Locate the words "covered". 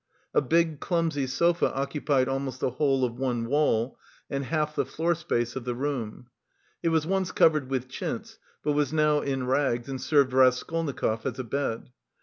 7.31-7.69